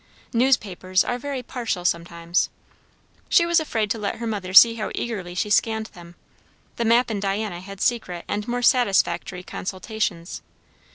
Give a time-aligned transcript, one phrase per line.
[0.33, 2.49] Newspapers are very partial sometimes.
[3.29, 6.15] She was afraid to let her mother see how eagerly she scanned them.
[6.77, 10.41] The map and Diana had secret and more satisfactory consultations.